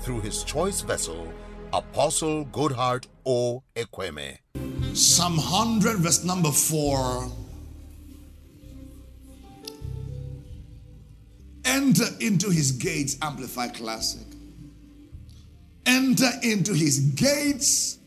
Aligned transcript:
through 0.00 0.20
His 0.20 0.42
choice 0.44 0.80
vessel, 0.80 1.32
Apostle 1.72 2.46
Goodhart 2.46 3.06
O. 3.24 3.62
Ekweme. 3.76 4.38
Psalm 4.94 5.36
100, 5.36 5.98
verse 5.98 6.24
number 6.24 6.50
4. 6.50 7.30
Enter 11.64 12.06
into 12.20 12.50
his 12.50 12.72
gates, 12.72 13.16
Amplify 13.22 13.68
Classic. 13.68 14.26
Enter 15.86 16.30
into 16.42 16.74
his 16.74 16.98
gates 17.14 17.98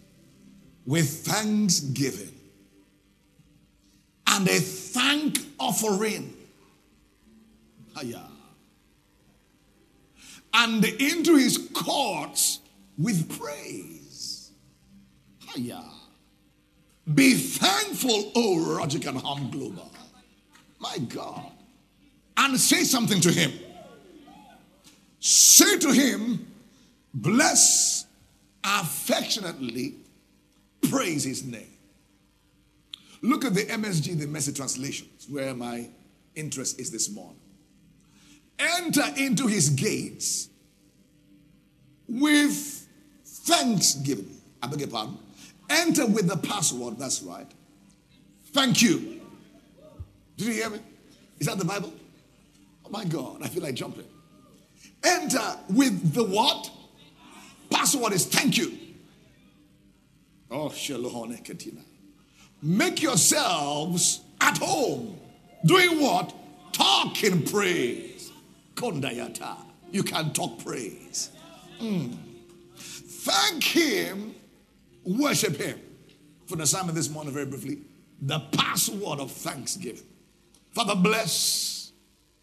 with 0.85 1.07
thanksgiving 1.25 2.33
and 4.27 4.47
a 4.47 4.59
thank 4.59 5.39
offering. 5.59 6.33
Hiya. 7.97 8.32
And 10.53 10.85
into 10.85 11.35
his 11.35 11.69
courts 11.73 12.59
with 12.97 13.37
praise. 13.39 14.51
Hiya. 15.53 15.83
Be 17.13 17.33
thankful, 17.33 18.31
O 18.35 18.75
and 19.05 19.17
Home 19.17 19.49
Global. 19.51 19.91
My 20.79 20.97
God. 21.09 21.51
And 22.37 22.59
say 22.59 22.83
something 22.83 23.19
to 23.21 23.31
him. 23.31 23.51
Say 25.19 25.77
to 25.79 25.91
him, 25.91 26.47
bless 27.13 28.05
affectionately, 28.63 29.95
praise 30.89 31.23
his 31.23 31.43
name. 31.43 31.77
Look 33.21 33.45
at 33.45 33.53
the 33.53 33.63
MSG, 33.63 34.19
the 34.19 34.27
message 34.27 34.57
translations, 34.57 35.27
where 35.29 35.53
my 35.53 35.87
interest 36.35 36.79
is 36.79 36.91
this 36.91 37.09
morning. 37.09 37.39
Enter 38.59 39.05
into 39.17 39.47
his 39.47 39.69
gates 39.69 40.49
with 42.07 42.87
thanksgiving. 43.25 44.29
I 44.61 44.67
beg 44.67 44.79
your 44.81 44.89
pardon. 44.89 45.17
Enter 45.69 46.05
with 46.05 46.27
the 46.27 46.37
password, 46.37 46.99
that's 46.99 47.21
right. 47.23 47.47
Thank 48.47 48.81
you. 48.81 49.21
Did 50.37 50.47
you 50.47 50.53
hear 50.53 50.69
me? 50.69 50.79
Is 51.39 51.47
that 51.47 51.57
the 51.57 51.65
Bible? 51.65 51.91
Oh 52.85 52.89
my 52.89 53.05
God, 53.05 53.41
I 53.41 53.47
feel 53.47 53.63
like 53.63 53.75
jumping. 53.75 54.05
Enter 55.03 55.57
with 55.69 56.13
the 56.13 56.23
what? 56.23 56.69
Password 57.69 58.13
is 58.13 58.25
thank 58.25 58.57
you. 58.57 58.77
Oh, 60.51 60.69
Shalom 60.69 61.35
Katina. 61.37 61.81
Make 62.61 63.01
yourselves 63.01 64.21
at 64.39 64.57
home. 64.59 65.19
Doing 65.65 65.99
what? 65.99 66.33
Talking 66.71 67.43
praise. 67.43 68.12
Kondayata. 68.75 69.57
You 69.91 70.03
can 70.03 70.33
talk 70.33 70.63
praise. 70.63 71.29
Mm. 71.79 72.17
Thank 72.75 73.63
Him, 73.63 74.35
worship 75.03 75.57
Him. 75.57 75.79
For 76.45 76.57
the 76.57 76.63
assignment 76.63 76.95
this 76.95 77.09
morning, 77.09 77.33
very 77.33 77.45
briefly, 77.45 77.79
the 78.21 78.39
password 78.51 79.19
of 79.19 79.31
thanksgiving. 79.31 80.03
Father, 80.71 80.95
bless 80.95 81.91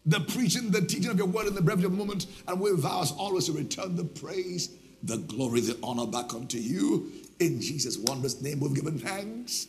the 0.05 0.19
preaching, 0.19 0.71
the 0.71 0.81
teaching 0.81 1.11
of 1.11 1.17
your 1.17 1.27
word 1.27 1.47
in 1.47 1.55
the 1.55 1.61
brevity 1.61 1.85
of 1.85 1.93
moment, 1.93 2.25
and 2.47 2.59
we 2.59 2.71
vow 2.75 3.01
us 3.01 3.11
always 3.11 3.45
to 3.45 3.51
return 3.51 3.95
the 3.95 4.03
praise, 4.03 4.69
the 5.03 5.17
glory, 5.17 5.61
the 5.61 5.77
honor 5.83 6.07
back 6.07 6.33
unto 6.33 6.57
you. 6.57 7.11
In 7.39 7.61
Jesus' 7.61 7.97
wondrous 7.97 8.41
name, 8.41 8.59
we've 8.59 8.73
given 8.73 8.97
thanks. 8.97 9.67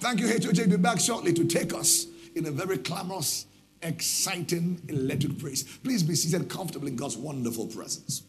Thank 0.00 0.20
you, 0.20 0.26
HOJ. 0.26 0.70
Be 0.70 0.76
back 0.76 1.00
shortly 1.00 1.32
to 1.34 1.44
take 1.44 1.74
us 1.74 2.06
in 2.34 2.46
a 2.46 2.50
very 2.50 2.78
clamorous, 2.78 3.46
exciting, 3.82 4.82
electric 4.88 5.38
praise. 5.38 5.62
Please 5.78 6.02
be 6.02 6.14
seated 6.14 6.48
comfortably 6.48 6.90
in 6.90 6.96
God's 6.96 7.16
wonderful 7.16 7.66
presence. 7.66 8.22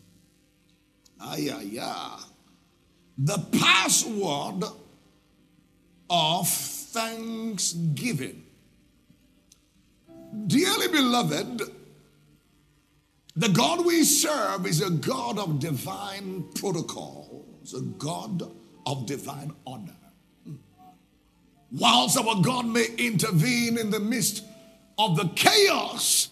Ah, 1.19 1.35
yeah, 1.35 1.61
yeah. 1.61 2.17
The 3.17 3.37
password 3.59 4.63
of 6.09 6.47
thanksgiving. 6.47 8.43
Dearly 10.47 10.87
beloved, 10.87 11.61
the 13.35 13.49
God 13.49 13.85
we 13.85 14.03
serve 14.03 14.65
is 14.65 14.81
a 14.81 14.89
God 14.89 15.37
of 15.37 15.59
divine 15.59 16.45
protocols, 16.55 17.73
a 17.73 17.81
God 17.81 18.43
of 18.85 19.05
divine 19.05 19.53
honor. 19.65 19.95
Whilst 21.71 22.17
our 22.17 22.41
God 22.41 22.65
may 22.65 22.87
intervene 22.97 23.77
in 23.77 23.91
the 23.91 23.99
midst 23.99 24.43
of 24.97 25.17
the 25.17 25.29
chaos 25.35 26.29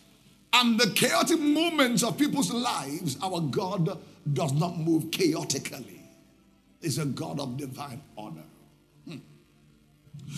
and 0.54 0.80
the 0.80 0.92
chaotic 0.92 1.40
moments 1.40 2.04
of 2.04 2.18
people's 2.18 2.52
lives, 2.52 3.18
our 3.22 3.40
God 3.42 3.98
does 4.34 4.54
not 4.54 4.78
move 4.78 5.12
chaotically. 5.12 6.02
He's 6.82 6.98
a 6.98 7.06
God 7.06 7.40
of 7.40 7.58
divine 7.58 8.02
order. 8.16 8.44
Hmm. 9.06 9.18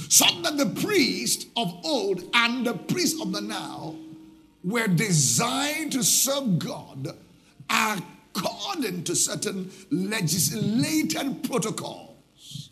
So 0.09 0.25
that 0.41 0.57
the 0.57 0.81
priest 0.81 1.47
of 1.55 1.73
old 1.85 2.23
and 2.33 2.65
the 2.65 2.73
priest 2.73 3.21
of 3.21 3.31
the 3.31 3.41
now 3.41 3.95
were 4.63 4.87
designed 4.87 5.93
to 5.93 6.03
serve 6.03 6.59
God 6.59 7.15
according 7.69 9.03
to 9.05 9.15
certain 9.15 9.71
legislated 9.89 11.43
protocols. 11.43 12.69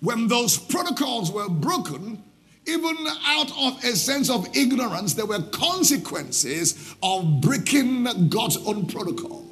When 0.00 0.28
those 0.28 0.56
protocols 0.56 1.30
were 1.30 1.48
broken, 1.48 2.22
even 2.70 2.96
out 3.26 3.50
of 3.58 3.84
a 3.84 3.96
sense 3.96 4.30
of 4.30 4.46
ignorance, 4.56 5.14
there 5.14 5.26
were 5.26 5.42
consequences 5.42 6.94
of 7.02 7.40
breaking 7.40 8.28
God's 8.28 8.56
own 8.58 8.86
protocol. 8.86 9.46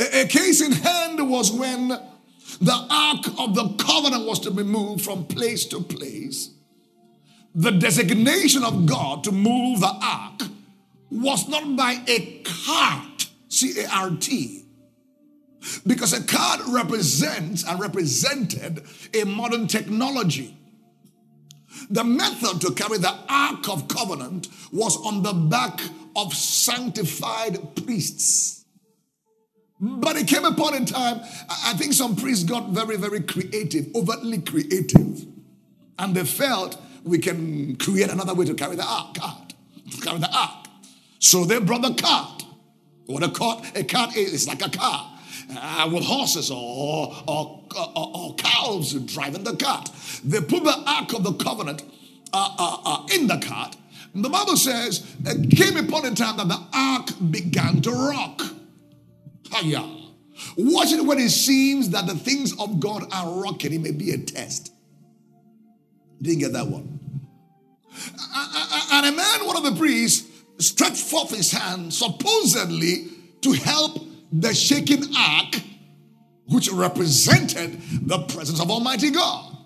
A, 0.00 0.22
a 0.22 0.26
case 0.26 0.60
in 0.60 0.72
hand 0.72 1.30
was 1.30 1.52
when 1.52 1.88
the 1.88 2.86
Ark 2.90 3.26
of 3.38 3.54
the 3.54 3.74
Covenant 3.84 4.26
was 4.26 4.40
to 4.40 4.50
be 4.50 4.62
moved 4.62 5.04
from 5.04 5.26
place 5.26 5.66
to 5.66 5.80
place. 5.80 6.50
The 7.54 7.72
designation 7.72 8.64
of 8.64 8.86
God 8.86 9.24
to 9.24 9.32
move 9.32 9.80
the 9.80 9.94
Ark 10.00 10.42
was 11.10 11.48
not 11.48 11.76
by 11.76 12.02
a 12.06 12.42
cart, 12.44 13.28
C 13.48 13.80
A 13.80 13.88
R 13.88 14.10
T, 14.10 14.64
because 15.86 16.12
a 16.12 16.22
cart 16.22 16.60
represents 16.68 17.64
and 17.64 17.80
represented 17.80 18.84
a 19.14 19.24
modern 19.24 19.66
technology. 19.66 20.57
The 21.90 22.04
method 22.04 22.60
to 22.62 22.72
carry 22.72 22.98
the 22.98 23.14
Ark 23.28 23.68
of 23.68 23.88
Covenant 23.88 24.48
was 24.72 24.96
on 25.04 25.22
the 25.22 25.32
back 25.32 25.80
of 26.16 26.34
sanctified 26.34 27.76
priests. 27.76 28.64
But 29.80 30.16
it 30.16 30.26
came 30.26 30.44
upon 30.44 30.74
a 30.74 30.84
time, 30.84 31.20
I 31.48 31.74
think 31.74 31.92
some 31.92 32.16
priests 32.16 32.44
got 32.44 32.70
very, 32.70 32.96
very 32.96 33.20
creative, 33.20 33.86
overtly 33.94 34.38
creative. 34.38 35.24
And 35.98 36.14
they 36.14 36.24
felt 36.24 36.80
we 37.04 37.18
can 37.18 37.76
create 37.76 38.10
another 38.10 38.34
way 38.34 38.44
to 38.46 38.54
carry 38.54 38.76
the 38.76 38.84
ark, 38.84 39.14
to 39.14 40.00
carry 40.00 40.18
the 40.18 40.30
ark. 40.36 40.66
So 41.20 41.44
they 41.44 41.60
brought 41.60 41.82
the 41.82 41.94
cart. 41.94 42.44
What 43.06 43.22
a 43.22 43.30
cart, 43.30 43.64
a 43.74 43.84
cart 43.84 44.16
is, 44.16 44.34
it's 44.34 44.48
like 44.48 44.66
a 44.66 44.70
car. 44.70 45.18
Uh, 45.50 45.88
with 45.92 46.04
horses 46.04 46.50
or, 46.50 47.14
or, 47.26 47.57
or, 47.98 48.16
or, 48.16 48.34
cows 48.36 48.92
driving 48.92 49.44
the 49.44 49.56
cart. 49.56 49.90
They 50.24 50.40
put 50.40 50.64
the 50.64 50.82
Ark 50.86 51.12
of 51.14 51.24
the 51.24 51.32
Covenant 51.34 51.82
uh, 52.32 52.54
uh, 52.58 52.76
uh 52.84 53.06
in 53.14 53.26
the 53.26 53.38
cart. 53.38 53.76
The 54.14 54.28
Bible 54.28 54.56
says 54.56 55.04
it 55.24 55.56
came 55.56 55.76
upon 55.76 56.06
a 56.06 56.14
time 56.14 56.38
that 56.38 56.48
the 56.48 56.60
ark 56.72 57.08
began 57.30 57.80
to 57.82 57.90
rock. 57.90 58.42
Hiya. 59.54 59.96
Watch 60.56 60.92
it 60.92 61.04
when 61.04 61.18
it 61.18 61.30
seems 61.30 61.90
that 61.90 62.06
the 62.06 62.14
things 62.14 62.58
of 62.58 62.80
God 62.80 63.04
are 63.12 63.42
rocking. 63.42 63.72
It 63.72 63.80
may 63.80 63.92
be 63.92 64.10
a 64.12 64.18
test. 64.18 64.72
Didn't 66.20 66.40
get 66.40 66.52
that 66.52 66.66
one. 66.66 66.98
And 68.92 69.06
a 69.06 69.12
man, 69.12 69.46
one 69.46 69.56
of 69.56 69.64
the 69.64 69.74
priests, 69.76 70.28
stretched 70.58 71.02
forth 71.02 71.30
his 71.30 71.52
hand, 71.52 71.92
supposedly 71.92 73.08
to 73.42 73.52
help 73.52 74.00
the 74.32 74.54
shaking 74.54 75.04
ark, 75.16 75.60
which 76.48 76.70
represented 76.70 77.80
the 78.02 78.18
presence 78.20 78.60
of 78.60 78.70
Almighty 78.70 79.10
God. 79.10 79.56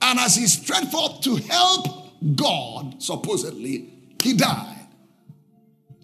And 0.00 0.18
as 0.18 0.36
he 0.36 0.46
stretched 0.46 0.92
forth 0.92 1.20
to 1.22 1.36
help 1.36 2.36
God, 2.36 3.02
supposedly, 3.02 3.92
he 4.20 4.34
died. 4.34 4.86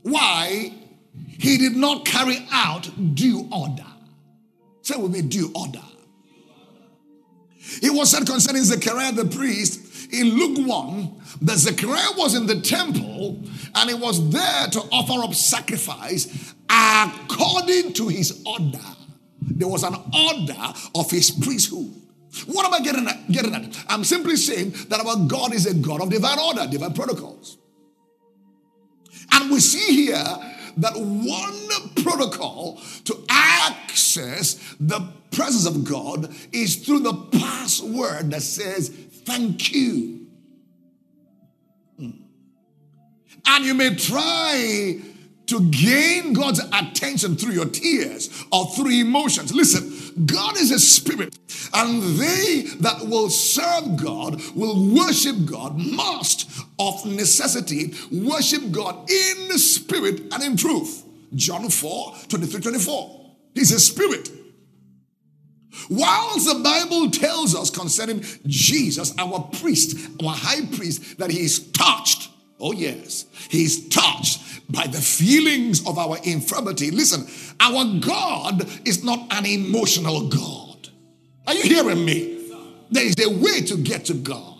Why? 0.02 0.72
He 1.28 1.58
did 1.58 1.76
not 1.76 2.04
carry 2.04 2.46
out 2.50 2.88
due 3.14 3.48
order. 3.52 3.86
Say 4.82 4.96
with 4.96 5.12
me, 5.12 5.22
due 5.22 5.50
order. 5.54 5.80
It 7.82 7.94
was 7.94 8.10
said 8.10 8.26
concerning 8.26 8.62
Zechariah 8.64 9.12
the 9.12 9.24
priest 9.24 10.12
in 10.12 10.28
Luke 10.30 10.66
1 10.66 11.22
that 11.42 11.56
Zechariah 11.56 12.12
was 12.16 12.34
in 12.34 12.46
the 12.46 12.60
temple 12.60 13.40
and 13.74 13.90
he 13.90 13.94
was 13.94 14.30
there 14.30 14.66
to 14.68 14.80
offer 14.92 15.24
up 15.24 15.34
sacrifice 15.34 16.54
according 16.68 17.94
to 17.94 18.08
his 18.08 18.42
order. 18.44 18.78
There 19.46 19.68
was 19.68 19.82
an 19.82 19.94
order 19.94 20.74
of 20.94 21.10
his 21.10 21.30
priesthood. 21.30 21.92
What 22.46 22.66
am 22.66 22.74
I 22.74 22.80
getting 22.80 23.06
at? 23.06 23.30
Getting 23.30 23.54
at? 23.54 23.84
I'm 23.88 24.04
simply 24.04 24.36
saying 24.36 24.70
that 24.88 25.00
our 25.00 25.16
God 25.26 25.54
is 25.54 25.66
a 25.66 25.74
God 25.74 26.00
of 26.02 26.10
divine 26.10 26.38
order, 26.38 26.66
divine 26.66 26.92
protocols. 26.92 27.58
And 29.32 29.50
we 29.50 29.60
see 29.60 30.04
here 30.04 30.24
that 30.76 30.94
one 30.96 31.94
protocol 32.02 32.80
to 33.04 33.24
access 33.28 34.74
the 34.80 35.00
presence 35.30 35.66
of 35.66 35.84
God 35.84 36.34
is 36.52 36.76
through 36.76 37.00
the 37.00 37.14
password 37.38 38.30
that 38.30 38.42
says, 38.42 38.88
Thank 38.88 39.72
you. 39.72 40.26
Hmm. 41.98 42.10
And 43.46 43.64
you 43.64 43.74
may 43.74 43.94
try 43.94 45.00
to 45.46 45.68
gain 45.70 46.32
God's 46.32 46.60
attention 46.72 47.36
through 47.36 47.52
your 47.52 47.66
tears 47.66 48.44
or 48.50 48.66
through 48.66 48.90
emotions. 48.90 49.54
Listen, 49.54 50.26
God 50.26 50.56
is 50.56 50.70
a 50.70 50.78
spirit, 50.78 51.38
and 51.74 52.02
they 52.18 52.62
that 52.80 53.06
will 53.06 53.28
serve 53.30 53.96
God, 54.02 54.40
will 54.54 54.94
worship 54.94 55.36
God, 55.44 55.76
must 55.76 56.50
of 56.78 57.04
necessity 57.06 57.94
worship 58.12 58.70
God 58.70 59.10
in 59.10 59.48
the 59.48 59.58
spirit 59.58 60.32
and 60.32 60.42
in 60.42 60.56
truth. 60.56 61.04
John 61.34 61.68
4 61.68 62.14
23 62.28 62.60
24. 62.60 63.20
He's 63.54 63.72
a 63.72 63.80
spirit. 63.80 64.30
Whilst 65.90 66.46
the 66.46 66.60
Bible 66.62 67.10
tells 67.10 67.54
us 67.54 67.68
concerning 67.68 68.24
Jesus, 68.46 69.12
our 69.18 69.40
priest, 69.60 69.96
our 70.24 70.34
high 70.34 70.64
priest, 70.76 71.18
that 71.18 71.30
he 71.30 71.40
is 71.40 71.70
touched. 71.72 72.30
Oh, 72.60 72.72
yes, 72.72 73.26
he's 73.50 73.88
touched 73.88 74.43
by 74.68 74.86
the 74.86 75.00
feelings 75.00 75.86
of 75.86 75.98
our 75.98 76.18
infirmity. 76.24 76.90
Listen, 76.90 77.26
our 77.60 77.84
God 78.00 78.66
is 78.86 79.04
not 79.04 79.26
an 79.32 79.46
emotional 79.46 80.28
God. 80.28 80.88
Are 81.46 81.54
you 81.54 81.62
hearing 81.62 82.04
me? 82.04 82.50
There 82.90 83.04
is 83.04 83.16
a 83.18 83.28
way 83.28 83.60
to 83.62 83.76
get 83.76 84.06
to 84.06 84.14
God. 84.14 84.54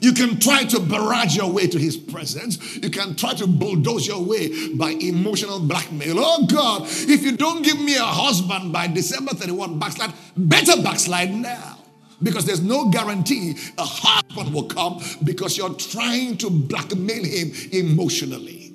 You 0.00 0.12
can 0.12 0.38
try 0.40 0.64
to 0.64 0.80
barrage 0.80 1.36
your 1.36 1.50
way 1.50 1.66
to 1.68 1.78
his 1.78 1.96
presence. 1.96 2.76
You 2.76 2.90
can 2.90 3.14
try 3.14 3.34
to 3.34 3.46
bulldoze 3.46 4.06
your 4.06 4.22
way 4.22 4.74
by 4.74 4.90
emotional 4.90 5.60
blackmail. 5.60 6.16
Oh 6.18 6.46
God, 6.46 6.82
if 6.86 7.22
you 7.22 7.36
don't 7.36 7.62
give 7.62 7.80
me 7.80 7.96
a 7.96 8.02
husband 8.02 8.72
by 8.72 8.88
December 8.88 9.32
31, 9.32 9.78
backslide, 9.78 10.12
better 10.36 10.82
backslide 10.82 11.32
now. 11.32 11.75
Because 12.22 12.46
there's 12.46 12.62
no 12.62 12.88
guarantee 12.88 13.56
a 13.76 13.84
husband 13.84 14.54
will 14.54 14.64
come 14.64 15.02
because 15.24 15.56
you're 15.56 15.74
trying 15.74 16.38
to 16.38 16.50
blackmail 16.50 17.24
him 17.24 17.52
emotionally. 17.72 18.74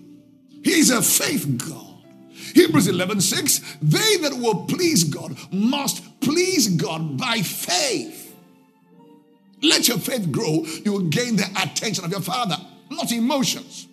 He's 0.63 0.91
a 0.91 1.01
faith 1.01 1.47
God. 1.57 1.88
Hebrews 2.53 2.88
11 2.88 3.21
6, 3.21 3.77
they 3.81 4.17
that 4.17 4.33
will 4.33 4.65
please 4.65 5.03
God 5.03 5.38
must 5.51 6.21
please 6.21 6.67
God 6.67 7.17
by 7.17 7.41
faith. 7.41 8.35
Let 9.63 9.88
your 9.88 9.99
faith 9.99 10.31
grow, 10.31 10.65
you 10.83 10.91
will 10.91 11.07
gain 11.07 11.35
the 11.35 11.45
attention 11.61 12.03
of 12.03 12.11
your 12.11 12.21
father, 12.21 12.57
not 12.89 13.11
emotions. 13.11 13.88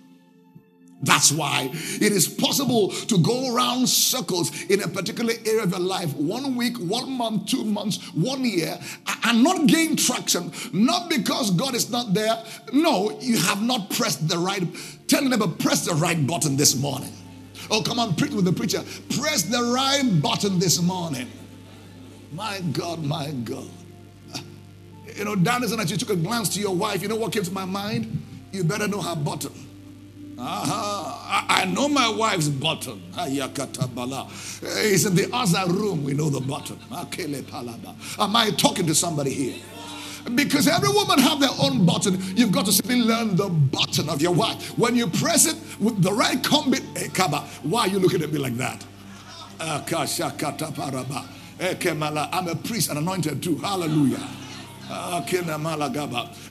That's 1.00 1.30
why 1.30 1.70
it 1.72 2.12
is 2.12 2.26
possible 2.26 2.90
to 2.90 3.18
go 3.18 3.54
around 3.54 3.88
circles 3.88 4.64
in 4.64 4.82
a 4.82 4.88
particular 4.88 5.32
area 5.46 5.62
of 5.62 5.70
your 5.70 5.78
life 5.78 6.14
one 6.16 6.56
week, 6.56 6.76
one 6.78 7.12
month, 7.12 7.46
two 7.46 7.64
months, 7.64 7.98
one 8.14 8.44
year, 8.44 8.76
and 9.24 9.44
not 9.44 9.68
gain 9.68 9.94
traction. 9.94 10.50
Not 10.72 11.08
because 11.08 11.52
God 11.52 11.76
is 11.76 11.88
not 11.90 12.14
there. 12.14 12.42
No, 12.72 13.16
you 13.20 13.36
have 13.38 13.62
not 13.62 13.90
pressed 13.90 14.28
the 14.28 14.38
right. 14.38 14.66
Tell 15.06 15.20
them, 15.20 15.30
neighbor, 15.30 15.46
press 15.46 15.86
the 15.86 15.94
right 15.94 16.26
button 16.26 16.56
this 16.56 16.74
morning. 16.74 17.12
Oh, 17.70 17.82
come 17.82 18.00
on, 18.00 18.16
preach 18.16 18.32
with 18.32 18.44
the 18.44 18.52
preacher. 18.52 18.82
Press 19.20 19.42
the 19.42 19.72
right 19.72 20.02
button 20.20 20.58
this 20.58 20.82
morning. 20.82 21.28
My 22.32 22.60
God, 22.72 23.04
my 23.04 23.30
God. 23.44 23.68
You 25.16 25.24
know, 25.24 25.36
Dan 25.36 25.62
is 25.62 25.74
that 25.76 25.90
you 25.90 25.96
took 25.96 26.10
a 26.10 26.16
glance 26.16 26.48
to 26.54 26.60
your 26.60 26.74
wife. 26.74 27.02
You 27.02 27.08
know 27.08 27.16
what 27.16 27.32
came 27.32 27.44
to 27.44 27.52
my 27.52 27.64
mind? 27.64 28.20
You 28.52 28.64
better 28.64 28.88
know 28.88 29.00
her 29.00 29.16
button. 29.16 29.67
Uh-huh. 30.40 31.44
I, 31.48 31.64
know 31.64 31.88
my 31.88 32.08
wife's 32.08 32.48
button. 32.48 33.02
It's 33.16 35.04
in 35.04 35.14
the 35.14 35.28
other 35.32 35.72
room. 35.72 36.04
We 36.04 36.14
know 36.14 36.30
the 36.30 36.40
button. 36.40 36.78
Am 36.92 38.36
I 38.36 38.50
talking 38.50 38.86
to 38.86 38.94
somebody 38.94 39.32
here? 39.34 39.56
Because 40.34 40.68
every 40.68 40.90
woman 40.90 41.18
have 41.18 41.40
their 41.40 41.50
own 41.60 41.84
button. 41.84 42.18
You've 42.36 42.52
got 42.52 42.66
to 42.66 42.72
simply 42.72 42.96
learn 42.96 43.34
the 43.34 43.48
button 43.48 44.08
of 44.08 44.22
your 44.22 44.32
wife. 44.32 44.78
When 44.78 44.94
you 44.94 45.08
press 45.08 45.46
it 45.46 45.56
with 45.80 46.02
the 46.02 46.12
right 46.12 46.42
combit, 46.42 46.82
hey, 46.96 47.06
eh, 47.06 47.08
Kaba, 47.12 47.40
why 47.62 47.82
are 47.82 47.88
you 47.88 47.98
looking 47.98 48.22
at 48.22 48.30
me 48.32 48.38
like 48.38 48.56
that? 48.58 48.84
I'm 52.32 52.48
a 52.48 52.54
priest 52.54 52.90
and 52.90 52.98
anointed 52.98 53.42
too. 53.42 53.56
Hallelujah. 53.56 54.20
Ah, 54.90 55.22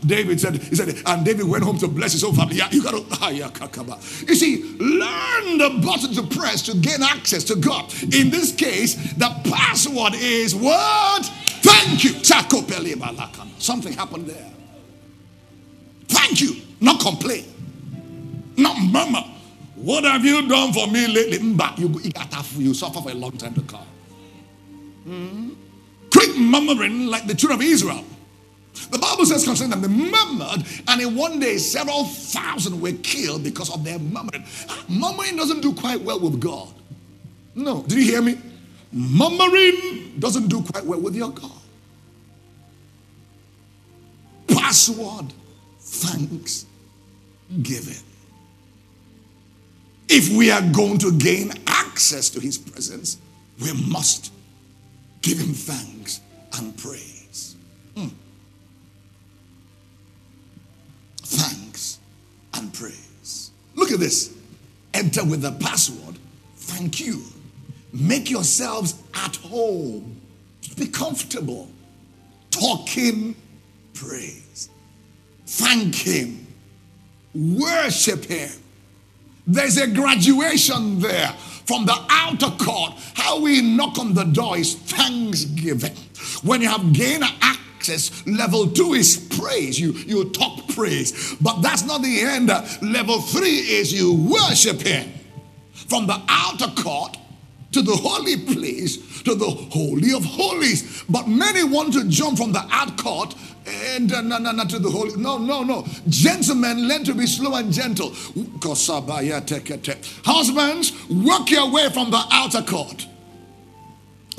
David 0.05 0.39
said, 0.39 0.55
he 0.57 0.75
said, 0.75 1.01
and 1.05 1.25
David 1.25 1.47
went 1.47 1.63
home 1.63 1.77
to 1.79 1.87
bless 1.87 2.13
his 2.13 2.21
whole 2.21 2.33
family. 2.33 2.59
You 2.71 2.83
got 2.83 2.91
to, 2.91 3.05
ah, 3.21 3.29
you 3.29 4.35
see, 4.35 4.77
learn 4.77 5.57
the 5.57 5.81
button 5.83 6.13
to 6.13 6.23
press 6.35 6.61
to 6.63 6.75
gain 6.77 7.01
access 7.01 7.43
to 7.45 7.55
God. 7.55 7.91
In 8.03 8.29
this 8.29 8.53
case, 8.55 8.95
the 9.13 9.29
password 9.49 10.13
is 10.15 10.53
what? 10.53 11.25
Thank 11.61 12.03
you. 12.03 12.11
Something 13.59 13.93
happened 13.93 14.27
there. 14.27 14.51
Thank 16.07 16.41
you. 16.41 16.55
Not 16.79 16.99
complain. 16.99 17.45
Not 18.55 18.77
murmur. 18.79 19.23
What 19.75 20.03
have 20.03 20.25
you 20.25 20.47
done 20.47 20.73
for 20.73 20.87
me 20.87 21.07
lately? 21.07 21.39
You, 21.77 22.01
you 22.57 22.73
suffer 22.73 23.01
for 23.01 23.09
a 23.09 23.13
long 23.13 23.37
time 23.37 23.53
to 23.55 23.61
come. 23.61 23.85
Mm-hmm. 25.07 25.49
Quit 26.11 26.37
murmuring 26.37 27.07
like 27.07 27.27
the 27.27 27.35
children 27.35 27.59
of 27.59 27.65
Israel. 27.65 28.03
The 28.91 28.97
Bible 28.99 29.25
says 29.25 29.43
concerning 29.43 29.79
them, 29.79 29.81
they 29.81 30.11
murmured, 30.11 30.65
and 30.87 31.01
in 31.01 31.15
one 31.15 31.39
day, 31.39 31.57
several 31.57 32.05
thousand 32.05 32.79
were 32.79 32.93
killed 33.03 33.43
because 33.43 33.73
of 33.73 33.83
their 33.83 33.99
murmuring. 33.99 34.45
Murmuring 34.87 35.35
doesn't 35.35 35.61
do 35.61 35.73
quite 35.73 36.01
well 36.01 36.19
with 36.19 36.39
God. 36.39 36.73
No. 37.55 37.83
Did 37.83 37.97
you 37.97 38.03
hear 38.03 38.21
me? 38.21 38.37
Murmuring 38.91 40.13
doesn't 40.19 40.47
do 40.47 40.61
quite 40.61 40.85
well 40.85 40.99
with 40.99 41.15
your 41.15 41.31
God. 41.31 41.51
Password 44.47 45.33
thanks 45.79 46.65
giving. 47.61 47.95
If 50.09 50.29
we 50.35 50.51
are 50.51 50.61
going 50.61 50.99
to 50.99 51.11
gain 51.17 51.51
access 51.67 52.29
to 52.29 52.39
his 52.39 52.57
presence, 52.57 53.17
we 53.61 53.73
must 53.89 54.31
give 55.21 55.39
him 55.39 55.53
thanks 55.53 56.21
and 56.57 56.77
praise. 56.77 57.55
Hmm. 57.95 58.07
At 63.97 64.01
this. 64.01 64.35
Enter 64.93 65.25
with 65.25 65.41
the 65.41 65.51
password, 65.51 66.17
thank 66.55 66.99
you. 66.99 67.21
Make 67.93 68.29
yourselves 68.29 68.95
at 69.13 69.35
home. 69.37 70.21
Be 70.77 70.87
comfortable. 70.87 71.69
Talking 72.51 73.35
praise. 73.93 74.69
Thank 75.45 75.95
Him. 75.95 76.47
Worship 77.33 78.25
Him. 78.25 78.51
There's 79.45 79.77
a 79.77 79.87
graduation 79.87 80.99
there 80.99 81.29
from 81.65 81.85
the 81.85 81.97
outer 82.09 82.51
court. 82.63 82.93
How 83.13 83.39
we 83.39 83.61
knock 83.61 83.97
on 83.97 84.13
the 84.13 84.25
door 84.25 84.57
is 84.57 84.75
thanksgiving. 84.75 85.95
When 86.43 86.61
you 86.61 86.69
have 86.69 86.93
gained 86.93 87.23
access. 87.87 88.25
Level 88.27 88.67
two 88.67 88.93
is 88.93 89.17
praise. 89.39 89.79
You, 89.79 89.93
you 89.93 90.29
talk 90.31 90.67
praise. 90.69 91.35
But 91.41 91.61
that's 91.61 91.83
not 91.85 92.01
the 92.01 92.21
end. 92.21 92.49
Level 92.81 93.21
three 93.21 93.57
is 93.57 93.93
you 93.93 94.13
worship 94.13 94.81
Him. 94.81 95.11
From 95.73 96.07
the 96.07 96.21
outer 96.27 96.67
court 96.81 97.17
to 97.71 97.81
the 97.81 97.95
holy 97.95 98.37
place 98.37 99.21
to 99.23 99.35
the 99.35 99.49
holy 99.49 100.13
of 100.13 100.25
holies. 100.25 101.03
But 101.09 101.27
many 101.27 101.63
want 101.63 101.93
to 101.93 102.07
jump 102.09 102.37
from 102.37 102.51
the 102.51 102.65
out 102.71 102.97
court 102.97 103.35
and 103.93 104.11
uh, 104.11 104.21
no, 104.21 104.37
no, 104.37 104.51
no, 104.51 104.63
to 104.65 104.79
the 104.79 104.89
holy. 104.89 105.15
No, 105.17 105.37
no, 105.37 105.63
no. 105.63 105.85
Gentlemen, 106.07 106.87
learn 106.87 107.03
to 107.03 107.13
be 107.13 107.27
slow 107.27 107.55
and 107.55 107.71
gentle. 107.71 108.13
Husbands, 110.23 111.09
work 111.09 111.51
your 111.51 111.69
way 111.71 111.89
from 111.89 112.09
the 112.09 112.23
outer 112.31 112.61
court. 112.61 113.05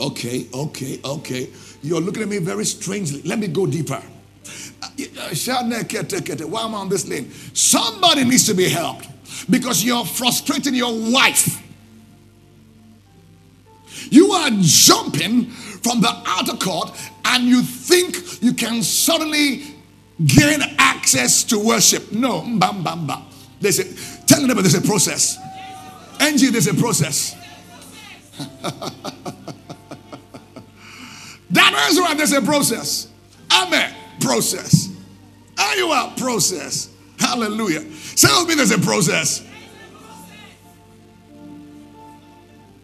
Okay, 0.01 0.47
okay, 0.55 1.01
okay. 1.05 1.49
You're 1.83 2.01
looking 2.01 2.23
at 2.23 2.29
me 2.29 2.39
very 2.39 2.65
strangely. 2.65 3.23
Let 3.23 3.39
me 3.39 3.49
go 3.49 3.67
deeper. 3.67 4.03
Why 4.81 6.63
am 6.63 6.75
I 6.75 6.79
on 6.79 6.89
this 6.89 7.07
lane? 7.09 7.31
Somebody 7.53 8.25
needs 8.25 8.47
to 8.47 8.55
be 8.55 8.69
helped 8.69 9.09
because 9.51 9.85
you're 9.85 10.05
frustrating 10.05 10.75
your 10.75 10.93
wife. 11.13 11.63
You 14.11 14.33
are 14.33 14.51
jumping 14.61 15.47
from 15.47 16.01
the 16.01 16.23
outer 16.27 16.57
court 16.57 16.93
and 17.25 17.45
you 17.45 17.63
think 17.63 18.43
you 18.43 18.53
can 18.53 18.83
suddenly 18.83 19.63
gain 20.25 20.61
access 20.79 21.45
to 21.45 21.59
worship. 21.59 22.11
No, 22.13 22.41
bam, 22.41 22.83
bam, 22.83 23.07
bam. 23.07 23.23
There's 23.61 23.79
a, 23.79 24.25
tell 24.27 24.47
them 24.47 24.57
there's 24.57 24.75
a 24.75 24.81
process. 24.81 25.39
Angie, 26.21 26.51
there's 26.51 26.67
a 26.67 26.75
process. 26.75 27.37
that 31.51 31.89
is 31.91 32.01
why 32.01 32.15
there's 32.15 32.33
a 32.33 32.43
process. 32.43 33.09
Amen. 33.51 33.95
Process. 34.21 34.91
Are 35.59 35.77
you 35.77 35.93
a 35.93 36.15
process? 36.17 36.91
Hallelujah. 37.19 37.81
Say 37.93 38.29
with 38.39 38.49
me, 38.49 38.55
there's 38.55 38.71
a 38.71 38.79
process. 38.79 39.45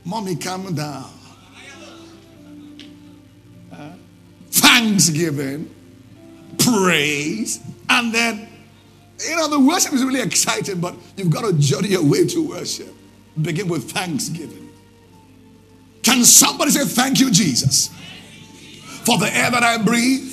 Mommy, 0.04 0.36
calm 0.36 0.74
down. 0.74 1.10
Thanksgiving, 4.50 5.74
praise, 6.58 7.60
and 7.90 8.14
then, 8.14 8.48
you 9.28 9.36
know, 9.36 9.48
the 9.48 9.60
worship 9.60 9.92
is 9.92 10.04
really 10.04 10.20
exciting, 10.20 10.80
but 10.80 10.94
you've 11.16 11.30
got 11.30 11.44
to 11.44 11.52
journey 11.54 11.88
your 11.88 12.04
way 12.04 12.26
to 12.26 12.48
worship. 12.48 12.92
Begin 13.40 13.68
with 13.68 13.90
thanksgiving. 13.90 14.68
Can 16.02 16.24
somebody 16.24 16.70
say, 16.70 16.84
Thank 16.84 17.18
you, 17.20 17.30
Jesus, 17.30 17.88
for 19.04 19.18
the 19.18 19.34
air 19.34 19.50
that 19.50 19.62
I 19.62 19.78
breathe, 19.78 20.32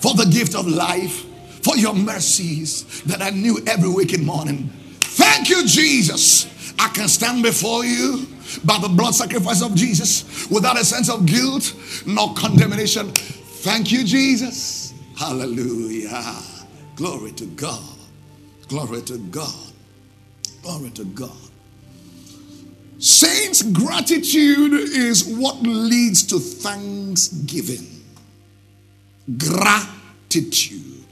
for 0.00 0.14
the 0.14 0.26
gift 0.26 0.54
of 0.54 0.66
life, 0.66 1.26
for 1.62 1.76
your 1.76 1.94
mercies 1.94 3.02
that 3.02 3.20
I 3.22 3.30
knew 3.30 3.58
every 3.66 3.88
waking 3.90 4.24
morning? 4.24 4.70
Thank 5.00 5.48
you, 5.48 5.66
Jesus. 5.66 6.72
I 6.78 6.88
can 6.88 7.08
stand 7.08 7.42
before 7.42 7.84
you 7.84 8.26
by 8.64 8.78
the 8.78 8.88
blood 8.88 9.14
sacrifice 9.14 9.62
of 9.62 9.74
Jesus 9.74 10.48
without 10.50 10.80
a 10.80 10.84
sense 10.84 11.10
of 11.10 11.26
guilt 11.26 11.74
nor 12.06 12.32
condemnation. 12.34 13.10
Thank 13.12 13.92
you, 13.92 14.04
Jesus. 14.04 14.94
Hallelujah. 15.18 16.34
Glory 16.96 17.32
to 17.32 17.46
God. 17.46 17.82
Glory 18.68 19.02
to 19.02 19.18
God. 19.18 19.72
Glory 20.62 20.90
to 20.90 21.04
God. 21.04 21.49
Saints, 23.00 23.62
gratitude 23.62 24.74
is 24.74 25.24
what 25.24 25.62
leads 25.62 26.26
to 26.26 26.38
thanksgiving. 26.38 28.04
Gratitude. 29.38 31.04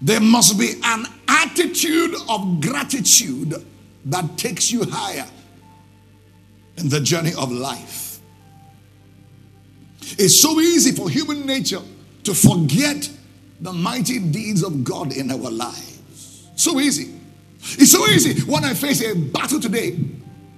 There 0.00 0.20
must 0.20 0.58
be 0.58 0.72
an 0.82 1.04
attitude 1.28 2.14
of 2.30 2.62
gratitude 2.62 3.54
that 4.06 4.38
takes 4.38 4.72
you 4.72 4.84
higher 4.84 5.26
in 6.78 6.88
the 6.88 7.00
journey 7.00 7.34
of 7.34 7.52
life. 7.52 8.18
It's 10.18 10.40
so 10.40 10.60
easy 10.60 10.92
for 10.92 11.10
human 11.10 11.44
nature 11.44 11.82
to 12.24 12.32
forget 12.32 13.10
the 13.60 13.72
mighty 13.72 14.18
deeds 14.18 14.62
of 14.62 14.82
God 14.82 15.14
in 15.14 15.30
our 15.30 15.50
lives. 15.50 16.48
So 16.56 16.80
easy. 16.80 17.12
It's 17.60 17.92
so 17.92 18.06
easy 18.06 18.40
when 18.50 18.64
I 18.64 18.72
face 18.72 19.02
a 19.02 19.14
battle 19.14 19.60
today 19.60 19.98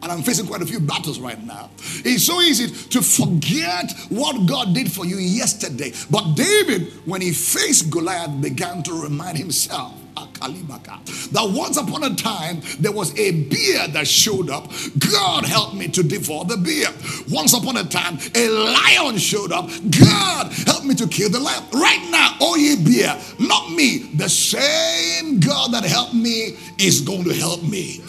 and 0.03 0.13
I'm 0.13 0.23
facing 0.23 0.47
quite 0.47 0.63
a 0.63 0.67
few 0.67 0.81
battles 0.81 1.19
right 1.19 1.43
now. 1.45 1.71
It's 2.05 2.25
so 2.25 2.41
easy 2.41 2.69
to 2.91 3.03
forget 3.03 3.93
what 4.09 4.47
God 4.47 4.75
did 4.75 4.91
for 4.91 5.05
you 5.05 5.17
yesterday. 5.17 5.93
But 6.11 6.35
David, 6.35 6.93
when 7.05 7.21
he 7.21 7.33
faced 7.33 7.91
Goliath, 7.91 8.41
began 8.41 8.83
to 8.85 9.03
remind 9.03 9.39
himself 9.39 9.98
that 11.33 11.51
once 11.55 11.77
upon 11.77 12.05
a 12.05 12.15
time 12.15 12.61
there 12.79 12.93
was 12.93 13.17
a 13.19 13.33
bear 13.45 13.89
that 13.89 14.07
showed 14.07 14.51
up. 14.51 14.71
God 14.99 15.45
helped 15.45 15.75
me 15.75 15.89
to 15.89 16.03
devour 16.03 16.45
the 16.45 16.57
bear. 16.57 16.89
Once 17.31 17.53
upon 17.55 17.77
a 17.77 17.85
time, 17.85 18.19
a 18.35 18.49
lion 18.49 19.19
showed 19.19 19.53
up. 19.53 19.69
God 19.91 20.53
helped 20.67 20.85
me 20.85 20.95
to 20.97 21.07
kill 21.07 21.31
the 21.31 21.41
lion. 21.41 21.63
Right 21.73 22.07
now, 22.11 22.37
oh 22.41 22.57
ye 22.57 22.77
bear, 22.77 23.19
not 23.39 23.71
me. 23.71 23.99
The 24.17 24.29
same 24.29 25.41
God 25.41 25.73
that 25.73 25.85
helped 25.85 26.15
me 26.15 26.57
is 26.79 27.01
going 27.01 27.25
to 27.25 27.35
help 27.35 27.63
me. 27.63 28.01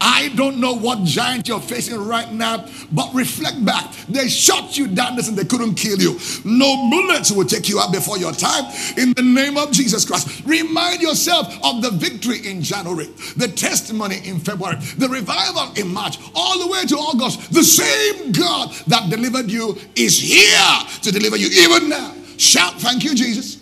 I 0.00 0.32
don't 0.34 0.58
know 0.58 0.74
what 0.74 1.04
giant 1.04 1.48
you're 1.48 1.60
facing 1.60 1.96
right 1.96 2.32
now, 2.32 2.66
but 2.92 3.12
reflect 3.14 3.64
back. 3.64 3.92
They 4.08 4.28
shot 4.28 4.76
you 4.76 4.86
down 4.86 5.16
this 5.16 5.28
and 5.28 5.36
they 5.36 5.44
couldn't 5.44 5.74
kill 5.74 6.00
you. 6.00 6.18
No 6.44 6.90
bullets 6.90 7.30
will 7.30 7.44
take 7.44 7.68
you 7.68 7.80
out 7.80 7.92
before 7.92 8.18
your 8.18 8.32
time. 8.32 8.64
In 8.96 9.12
the 9.14 9.22
name 9.22 9.56
of 9.56 9.70
Jesus 9.72 10.04
Christ, 10.04 10.42
remind 10.50 11.00
yourself 11.00 11.46
of 11.64 11.82
the 11.82 11.90
victory 11.90 12.46
in 12.46 12.62
January, 12.62 13.06
the 13.36 13.48
testimony 13.48 14.16
in 14.24 14.40
February, 14.40 14.76
the 14.98 15.08
revival 15.08 15.72
in 15.76 15.88
March, 15.92 16.18
all 16.34 16.58
the 16.58 16.66
way 16.66 16.84
to 16.86 16.96
August. 16.96 17.52
The 17.52 17.62
same 17.62 18.32
God 18.32 18.72
that 18.88 19.08
delivered 19.08 19.50
you 19.50 19.78
is 19.94 20.18
here 20.18 21.00
to 21.02 21.12
deliver 21.12 21.36
you 21.36 21.46
even 21.46 21.88
now. 21.88 22.14
Shout, 22.36 22.80
Thank 22.80 23.04
you, 23.04 23.14
Jesus. 23.14 23.56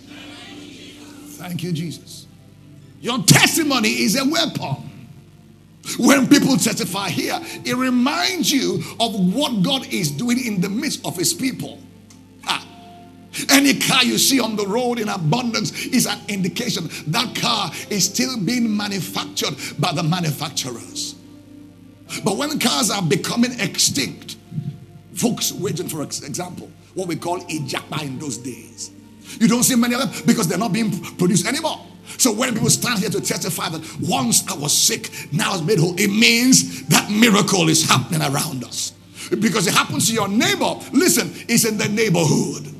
Thank 1.36 1.62
you, 1.62 1.72
Jesus. 1.72 2.26
Your 3.00 3.22
testimony 3.22 3.88
is 3.88 4.18
a 4.18 4.24
weapon. 4.24 4.88
When 5.98 6.28
people 6.28 6.56
testify 6.56 7.08
here, 7.08 7.38
it 7.64 7.76
reminds 7.76 8.52
you 8.52 8.82
of 9.00 9.34
what 9.34 9.62
God 9.62 9.86
is 9.92 10.10
doing 10.10 10.44
in 10.44 10.60
the 10.60 10.68
midst 10.68 11.04
of 11.06 11.16
his 11.16 11.32
people. 11.32 11.78
Any 13.50 13.78
car 13.78 14.04
you 14.04 14.18
see 14.18 14.40
on 14.40 14.56
the 14.56 14.66
road 14.66 14.98
in 14.98 15.08
abundance 15.08 15.86
is 15.86 16.06
an 16.06 16.18
indication 16.28 16.88
that 17.08 17.34
car 17.36 17.70
is 17.90 18.04
still 18.04 18.38
being 18.38 18.74
manufactured 18.76 19.54
by 19.78 19.92
the 19.92 20.02
manufacturers. 20.02 21.14
But 22.24 22.36
when 22.36 22.58
cars 22.58 22.90
are 22.90 23.02
becoming 23.02 23.58
extinct, 23.60 24.36
Volkswagen, 25.14 25.90
for 25.90 26.02
example, 26.02 26.70
what 26.94 27.08
we 27.08 27.16
call 27.16 27.36
a 27.36 27.44
ijapa 27.44 28.02
in 28.02 28.18
those 28.18 28.38
days, 28.38 28.90
you 29.38 29.48
don't 29.48 29.62
see 29.62 29.76
many 29.76 29.94
of 29.94 30.00
them 30.00 30.22
because 30.26 30.48
they're 30.48 30.58
not 30.58 30.72
being 30.72 30.90
produced 31.16 31.46
anymore. 31.46 31.84
So 32.16 32.32
when 32.32 32.54
people 32.54 32.70
stand 32.70 33.00
here 33.00 33.10
to 33.10 33.20
testify 33.20 33.68
that 33.68 34.00
once 34.00 34.48
I 34.48 34.56
was 34.56 34.76
sick, 34.76 35.10
now 35.32 35.50
I 35.50 35.52
was 35.52 35.62
made 35.62 35.78
whole, 35.78 35.94
it 35.98 36.08
means 36.08 36.86
that 36.88 37.10
miracle 37.10 37.68
is 37.68 37.88
happening 37.88 38.22
around 38.22 38.64
us. 38.64 38.92
Because 39.28 39.66
it 39.66 39.74
happens 39.74 40.08
to 40.08 40.14
your 40.14 40.28
neighbor. 40.28 40.74
Listen, 40.92 41.30
it's 41.48 41.66
in 41.66 41.76
the 41.76 41.88
neighborhood. 41.88 42.74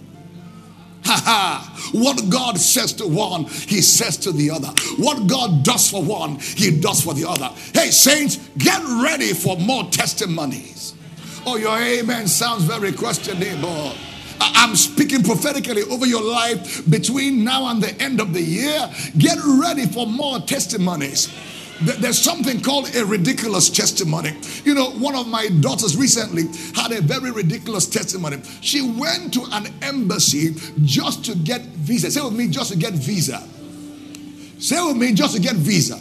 Ha 1.08 1.22
ha. 1.24 1.90
What 1.92 2.28
God 2.28 2.58
says 2.58 2.92
to 2.94 3.06
one, 3.06 3.44
He 3.44 3.80
says 3.80 4.18
to 4.18 4.30
the 4.30 4.50
other. 4.50 4.68
What 4.98 5.26
God 5.26 5.64
does 5.64 5.90
for 5.90 6.02
one, 6.02 6.36
He 6.38 6.78
does 6.80 7.00
for 7.00 7.14
the 7.14 7.26
other. 7.26 7.48
Hey, 7.72 7.90
saints, 7.90 8.36
get 8.58 8.82
ready 9.02 9.32
for 9.32 9.56
more 9.56 9.84
testimonies. 9.84 10.92
Oh, 11.46 11.56
your 11.56 11.78
amen 11.78 12.28
sounds 12.28 12.64
very 12.64 12.92
questionable. 12.92 13.92
I'm 14.38 14.76
speaking 14.76 15.22
prophetically 15.22 15.82
over 15.84 16.04
your 16.04 16.22
life 16.22 16.88
between 16.90 17.42
now 17.42 17.68
and 17.70 17.82
the 17.82 17.98
end 18.02 18.20
of 18.20 18.34
the 18.34 18.42
year. 18.42 18.90
Get 19.16 19.38
ready 19.42 19.86
for 19.86 20.06
more 20.06 20.40
testimonies. 20.40 21.32
There's 21.80 22.18
something 22.18 22.60
called 22.60 22.94
a 22.96 23.04
ridiculous 23.04 23.70
testimony. 23.70 24.36
You 24.64 24.74
know, 24.74 24.90
one 24.90 25.14
of 25.14 25.28
my 25.28 25.48
daughters 25.60 25.96
recently 25.96 26.44
had 26.74 26.92
a 26.92 27.00
very 27.00 27.30
ridiculous 27.30 27.86
testimony. 27.86 28.42
She 28.60 28.82
went 28.82 29.32
to 29.34 29.44
an 29.52 29.72
embassy 29.82 30.56
just 30.82 31.24
to 31.26 31.36
get 31.36 31.62
visa. 31.62 32.10
Say 32.10 32.20
with 32.20 32.32
me, 32.32 32.48
just 32.48 32.72
to 32.72 32.78
get 32.78 32.94
visa. 32.94 33.46
Say 34.58 34.84
with 34.84 34.96
me, 34.96 35.12
just 35.12 35.36
to 35.36 35.40
get 35.40 35.54
visa. 35.54 36.00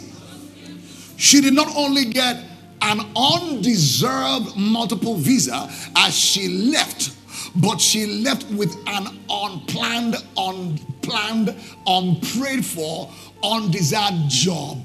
She 1.16 1.40
did 1.40 1.54
not 1.54 1.68
only 1.76 2.06
get 2.06 2.36
an 2.82 3.00
undeserved 3.16 4.56
multiple 4.56 5.14
visa 5.16 5.70
as 5.96 6.16
she 6.16 6.48
left 6.48 7.12
but 7.56 7.80
she 7.80 8.06
left 8.06 8.48
with 8.50 8.76
an 8.86 9.18
unplanned, 9.28 10.16
unplanned, 10.36 11.56
unprayed 11.86 12.64
for, 12.64 13.10
undesired 13.42 14.28
job. 14.28 14.78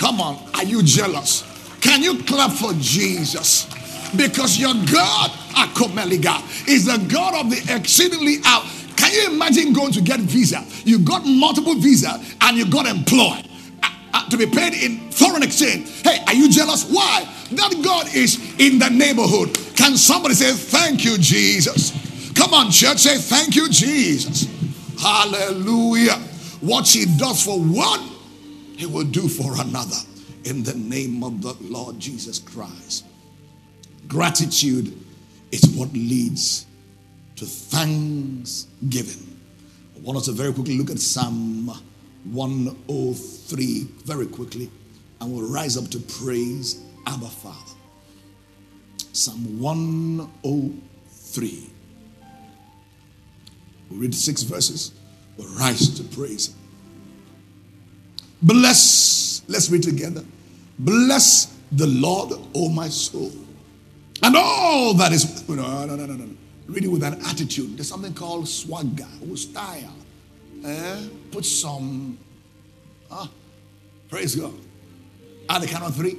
Come 0.00 0.18
on, 0.18 0.42
are 0.54 0.64
you 0.64 0.82
jealous? 0.82 1.44
Can 1.82 2.02
you 2.02 2.22
clap 2.22 2.52
for 2.52 2.72
Jesus? 2.78 3.66
Because 4.16 4.58
your 4.58 4.72
God, 4.90 5.30
Akomeliga, 5.52 6.40
is 6.66 6.86
the 6.86 6.96
God 7.12 7.44
of 7.44 7.50
the 7.50 7.74
exceedingly 7.76 8.36
out. 8.46 8.64
Can 8.96 9.12
you 9.12 9.34
imagine 9.34 9.74
going 9.74 9.92
to 9.92 10.00
get 10.00 10.20
visa? 10.20 10.64
You 10.86 11.00
got 11.00 11.26
multiple 11.26 11.74
visa 11.74 12.18
and 12.40 12.56
you 12.56 12.64
got 12.70 12.86
employed 12.86 13.46
uh, 13.82 13.90
uh, 14.14 14.28
to 14.30 14.38
be 14.38 14.46
paid 14.46 14.72
in 14.72 15.10
foreign 15.10 15.42
exchange. 15.42 16.02
Hey, 16.02 16.24
are 16.26 16.34
you 16.34 16.48
jealous? 16.50 16.90
Why? 16.90 17.28
That 17.52 17.82
God 17.84 18.06
is 18.14 18.38
in 18.58 18.78
the 18.78 18.88
neighborhood. 18.88 19.54
Can 19.76 19.98
somebody 19.98 20.32
say, 20.34 20.52
Thank 20.52 21.04
you, 21.04 21.18
Jesus? 21.18 21.92
Come 22.32 22.54
on, 22.54 22.70
church, 22.70 23.00
say, 23.00 23.18
Thank 23.18 23.54
you, 23.54 23.68
Jesus. 23.68 24.48
Hallelujah. 24.98 26.16
What 26.62 26.86
she 26.86 27.04
does 27.18 27.44
for 27.44 27.60
one, 27.60 28.00
he 28.80 28.86
will 28.86 29.04
do 29.04 29.28
for 29.28 29.60
another. 29.60 29.98
In 30.44 30.62
the 30.62 30.72
name 30.74 31.22
of 31.22 31.42
the 31.42 31.52
Lord 31.60 32.00
Jesus 32.00 32.38
Christ. 32.38 33.04
Gratitude 34.08 34.98
is 35.52 35.68
what 35.76 35.92
leads 35.92 36.64
to 37.36 37.44
thanksgiving. 37.44 39.38
I 39.94 39.98
want 40.00 40.16
us 40.16 40.24
to 40.26 40.32
very 40.32 40.54
quickly 40.54 40.78
look 40.78 40.90
at 40.90 40.98
Psalm 40.98 41.66
103 42.24 43.88
very 44.04 44.26
quickly 44.26 44.70
and 45.20 45.30
we'll 45.30 45.50
rise 45.50 45.76
up 45.76 45.90
to 45.90 45.98
praise 45.98 46.82
Abba 47.06 47.26
Father. 47.26 47.74
Psalm 49.12 49.60
103. 49.60 51.70
We'll 53.90 54.00
read 54.00 54.14
six 54.14 54.42
verses. 54.42 54.92
We'll 55.36 55.54
rise 55.58 55.90
to 55.98 56.04
praise 56.16 56.48
Him. 56.48 56.59
Bless, 58.42 59.42
let's 59.48 59.70
read 59.70 59.82
together. 59.82 60.24
Bless 60.78 61.56
the 61.72 61.86
Lord, 61.86 62.32
O 62.54 62.68
my 62.68 62.88
soul. 62.88 63.32
And 64.22 64.36
all 64.36 64.94
that 64.94 65.12
is, 65.12 65.48
no, 65.48 65.54
no, 65.54 65.96
no, 65.96 66.06
no, 66.06 66.14
no. 66.14 66.28
Read 66.66 66.84
it 66.84 66.88
with 66.88 67.02
an 67.02 67.14
attitude. 67.26 67.76
There's 67.76 67.88
something 67.88 68.14
called 68.14 68.48
swagger, 68.48 69.06
style. 69.34 69.94
Eh? 70.64 71.08
Put 71.30 71.44
some, 71.44 72.18
ah, 73.10 73.28
praise 74.08 74.34
God. 74.34 74.54
At 75.48 75.62
the 75.62 75.66
count 75.66 75.84
of 75.84 75.96
three. 75.96 76.16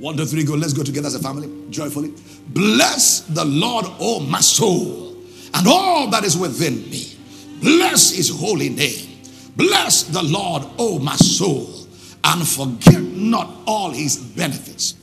One, 0.00 0.16
two, 0.16 0.24
three, 0.24 0.44
go. 0.44 0.54
Let's 0.54 0.72
go 0.72 0.82
together 0.82 1.08
as 1.08 1.14
a 1.14 1.18
family, 1.18 1.50
joyfully. 1.68 2.14
Bless 2.48 3.20
the 3.20 3.44
Lord, 3.44 3.84
O 3.98 4.20
my 4.20 4.40
soul, 4.40 5.14
and 5.52 5.68
all 5.68 6.08
that 6.08 6.24
is 6.24 6.38
within 6.38 6.88
me. 6.90 7.16
Bless 7.60 8.10
his 8.12 8.30
holy 8.30 8.70
name. 8.70 9.09
Bless 9.56 10.04
the 10.04 10.22
Lord, 10.22 10.64
O 10.78 10.98
my 10.98 11.16
soul, 11.16 11.86
and 12.24 12.46
forget 12.46 13.02
not 13.02 13.50
all 13.66 13.90
his 13.90 14.16
benefits, 14.16 14.94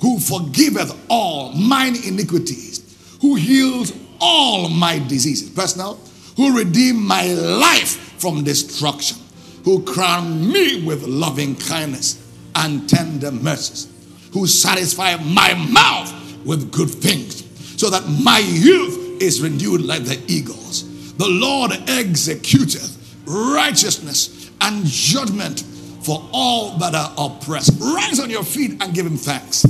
who 0.00 0.18
forgiveth 0.18 0.96
all 1.08 1.52
mine 1.52 1.96
iniquities, 2.04 2.96
who 3.20 3.34
heals 3.34 3.92
all 4.20 4.68
my 4.68 4.98
diseases. 4.98 5.50
Personal, 5.50 5.98
who 6.36 6.56
redeemed 6.56 7.00
my 7.00 7.26
life 7.32 8.14
from 8.20 8.44
destruction, 8.44 9.18
who 9.64 9.82
crowned 9.82 10.52
me 10.52 10.84
with 10.84 11.02
loving 11.02 11.56
kindness 11.56 12.22
and 12.54 12.88
tender 12.88 13.32
mercies, 13.32 13.88
who 14.32 14.46
satisfy 14.46 15.16
my 15.16 15.54
mouth 15.70 16.12
with 16.44 16.70
good 16.70 16.90
things, 16.90 17.44
so 17.80 17.90
that 17.90 18.06
my 18.22 18.38
youth 18.38 19.20
is 19.20 19.40
renewed 19.40 19.82
like 19.82 20.04
the 20.04 20.20
eagles. 20.28 20.84
The 21.16 21.28
Lord 21.28 21.70
executeth 21.72 22.95
righteousness 23.26 24.50
and 24.60 24.84
judgment 24.84 25.60
for 26.02 26.28
all 26.32 26.78
that 26.78 26.94
are 26.94 27.12
oppressed. 27.18 27.80
Rise 27.80 28.20
on 28.20 28.30
your 28.30 28.44
feet 28.44 28.82
and 28.82 28.94
give 28.94 29.04
him 29.04 29.16
thanks. 29.16 29.64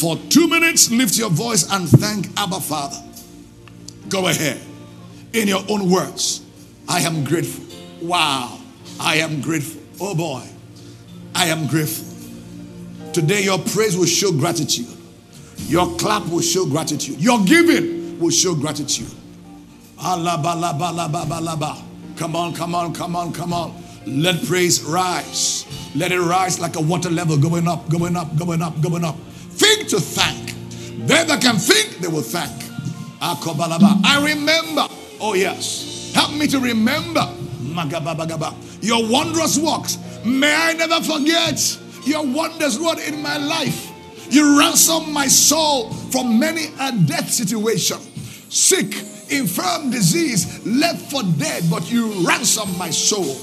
For 0.00 0.16
two 0.28 0.48
minutes, 0.48 0.90
lift 0.90 1.16
your 1.16 1.30
voice 1.30 1.70
and 1.72 1.88
thank 1.88 2.28
Abba 2.36 2.60
Father. 2.60 2.96
Go 4.08 4.26
ahead 4.26 4.60
in 5.32 5.48
your 5.48 5.62
own 5.68 5.88
words. 5.90 6.44
I 6.88 7.00
am 7.00 7.24
grateful. 7.24 7.64
Wow. 8.06 8.58
I 9.00 9.16
am 9.16 9.40
grateful. 9.40 9.80
Oh 10.00 10.14
boy. 10.14 10.42
I 11.34 11.46
am 11.46 11.66
grateful. 11.68 12.12
Today, 13.12 13.42
your 13.42 13.58
praise 13.58 13.96
will 13.96 14.06
show 14.06 14.32
gratitude. 14.32 14.86
Your 15.68 15.96
clap 15.96 16.26
will 16.26 16.40
show 16.40 16.66
gratitude. 16.66 17.20
Your 17.20 17.44
giving 17.44 18.18
will 18.18 18.30
show 18.30 18.54
gratitude. 18.54 19.10
Come 22.22 22.36
on, 22.36 22.54
come 22.54 22.72
on, 22.76 22.94
come 22.94 23.16
on, 23.16 23.32
come 23.32 23.52
on. 23.52 23.74
Let 24.06 24.44
praise 24.44 24.80
rise. 24.84 25.66
Let 25.96 26.12
it 26.12 26.20
rise 26.20 26.60
like 26.60 26.76
a 26.76 26.80
water 26.80 27.10
level 27.10 27.36
going 27.36 27.66
up, 27.66 27.88
going 27.88 28.16
up, 28.16 28.36
going 28.36 28.62
up, 28.62 28.80
going 28.80 29.04
up. 29.04 29.16
Think 29.58 29.88
to 29.88 29.98
thank. 29.98 30.54
They 31.08 31.24
that 31.24 31.42
can 31.42 31.56
think, 31.56 31.98
they 31.98 32.06
will 32.06 32.22
thank. 32.22 32.52
Ah, 33.20 33.36
I 34.04 34.24
remember. 34.24 34.86
Oh, 35.20 35.34
yes. 35.34 36.12
Help 36.14 36.34
me 36.34 36.46
to 36.46 36.60
remember. 36.60 37.28
Your 38.80 39.08
wondrous 39.08 39.58
works. 39.58 39.98
May 40.24 40.54
I 40.54 40.74
never 40.74 41.00
forget 41.00 41.76
your 42.06 42.24
wonders, 42.24 42.80
Lord, 42.80 43.00
in 43.00 43.20
my 43.20 43.36
life. 43.36 43.90
You 44.30 44.60
ransom 44.60 45.12
my 45.12 45.26
soul 45.26 45.90
from 46.12 46.38
many 46.38 46.66
a 46.78 46.92
death 46.92 47.32
situation. 47.32 47.98
Sick, 48.48 48.94
infirm, 49.32 49.90
disease, 49.90 50.64
left 50.66 51.10
for 51.10 51.22
dead, 51.38 51.64
but 51.70 51.90
you 51.90 52.12
ransomed 52.26 52.76
my 52.78 52.90
soul. 52.90 53.36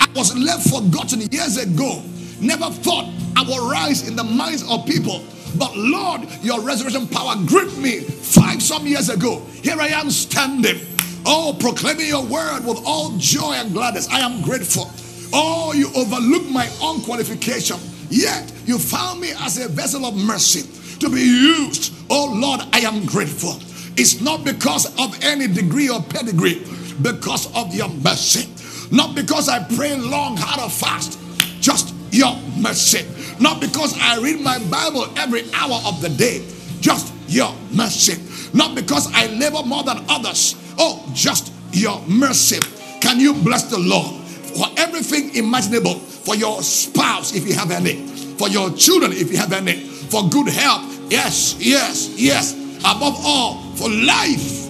I 0.00 0.08
was 0.14 0.36
left 0.36 0.68
forgotten 0.68 1.20
years 1.30 1.56
ago. 1.56 2.02
Never 2.40 2.70
thought 2.70 3.12
I 3.36 3.42
would 3.42 3.70
rise 3.70 4.06
in 4.06 4.16
the 4.16 4.24
minds 4.24 4.68
of 4.70 4.86
people. 4.86 5.24
But 5.56 5.76
Lord, 5.76 6.22
your 6.42 6.60
resurrection 6.60 7.06
power 7.08 7.34
gripped 7.46 7.76
me 7.78 8.00
five 8.00 8.62
some 8.62 8.86
years 8.86 9.08
ago. 9.08 9.40
Here 9.62 9.80
I 9.80 9.88
am 9.88 10.10
standing. 10.10 10.80
Oh, 11.26 11.56
proclaiming 11.58 12.06
your 12.06 12.24
word 12.24 12.64
with 12.64 12.80
all 12.84 13.16
joy 13.18 13.54
and 13.54 13.72
gladness. 13.72 14.08
I 14.08 14.20
am 14.20 14.42
grateful. 14.42 14.90
Oh, 15.32 15.72
you 15.72 15.90
overlooked 15.94 16.50
my 16.50 16.66
unqualification. 16.80 17.78
Yet 18.10 18.52
you 18.64 18.78
found 18.78 19.20
me 19.20 19.32
as 19.40 19.58
a 19.58 19.68
vessel 19.68 20.06
of 20.06 20.14
mercy 20.16 20.62
to 21.00 21.08
be 21.08 21.20
used. 21.20 21.92
Oh 22.10 22.32
Lord, 22.34 22.60
I 22.72 22.80
am 22.80 23.04
grateful. 23.04 23.58
It's 24.00 24.20
not 24.20 24.44
because 24.44 24.86
of 25.00 25.18
any 25.24 25.48
degree 25.48 25.88
or 25.90 26.00
pedigree, 26.00 26.62
because 27.02 27.52
of 27.56 27.74
your 27.74 27.88
mercy. 27.88 28.48
Not 28.94 29.16
because 29.16 29.48
I 29.48 29.64
pray 29.74 29.96
long, 29.96 30.36
hard, 30.36 30.60
or 30.60 30.70
fast, 30.70 31.18
just 31.60 31.92
your 32.12 32.36
mercy. 32.56 33.04
Not 33.40 33.60
because 33.60 33.98
I 33.98 34.18
read 34.18 34.40
my 34.40 34.60
Bible 34.70 35.06
every 35.18 35.42
hour 35.52 35.80
of 35.84 36.00
the 36.00 36.10
day, 36.10 36.46
just 36.80 37.12
your 37.26 37.52
mercy. 37.72 38.22
Not 38.56 38.76
because 38.76 39.12
I 39.12 39.26
labor 39.26 39.64
more 39.64 39.82
than 39.82 39.98
others, 40.08 40.54
oh, 40.78 41.04
just 41.12 41.52
your 41.72 42.00
mercy. 42.06 42.60
Can 43.00 43.18
you 43.18 43.34
bless 43.34 43.64
the 43.64 43.78
Lord 43.78 44.14
for 44.24 44.66
everything 44.76 45.34
imaginable? 45.34 45.94
For 45.94 46.36
your 46.36 46.62
spouse, 46.62 47.34
if 47.34 47.48
you 47.48 47.54
have 47.54 47.72
any, 47.72 48.06
for 48.38 48.48
your 48.48 48.70
children, 48.74 49.12
if 49.12 49.32
you 49.32 49.38
have 49.38 49.52
any, 49.52 49.80
for 49.80 50.28
good 50.28 50.48
health, 50.48 50.82
yes, 51.10 51.56
yes, 51.58 52.14
yes. 52.16 52.54
Above 52.80 53.16
all, 53.24 53.67
for 53.78 53.88
life, 53.88 54.66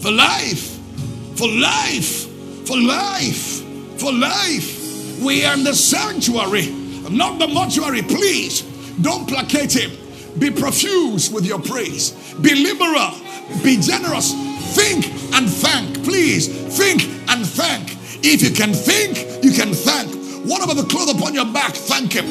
for 0.00 0.12
life, 0.12 0.78
for 1.36 1.48
life, 1.48 2.28
for 2.64 2.78
life, 2.78 3.98
for 3.98 4.12
life. 4.12 5.20
We 5.20 5.44
are 5.44 5.54
in 5.54 5.64
the 5.64 5.74
sanctuary, 5.74 6.68
not 7.10 7.40
the 7.40 7.48
mortuary. 7.48 8.02
Please 8.02 8.62
don't 9.02 9.28
placate 9.28 9.72
him. 9.72 9.90
Be 10.38 10.50
profuse 10.52 11.28
with 11.30 11.44
your 11.44 11.60
praise. 11.60 12.12
Be 12.40 12.54
liberal. 12.54 13.10
Be 13.64 13.80
generous. 13.80 14.32
Think 14.74 15.06
and 15.34 15.50
thank. 15.50 16.04
Please 16.04 16.46
think 16.76 17.02
and 17.28 17.44
thank. 17.44 17.96
If 18.24 18.42
you 18.42 18.50
can 18.50 18.72
think, 18.72 19.44
you 19.44 19.52
can 19.52 19.74
thank. 19.74 20.14
What 20.46 20.62
about 20.62 20.76
the 20.76 20.84
cloth 20.84 21.14
upon 21.16 21.34
your 21.34 21.46
back? 21.46 21.72
Thank 21.74 22.12
him. 22.12 22.26